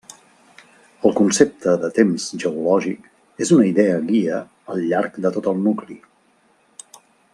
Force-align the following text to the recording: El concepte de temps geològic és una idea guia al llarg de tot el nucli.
El 1.09 1.11
concepte 1.19 1.73
de 1.83 1.89
temps 1.97 2.25
geològic 2.43 3.43
és 3.47 3.51
una 3.57 3.69
idea 3.73 4.01
guia 4.09 4.41
al 4.75 4.83
llarg 4.93 5.21
de 5.27 5.33
tot 5.37 5.51
el 5.53 5.61
nucli. 5.69 5.99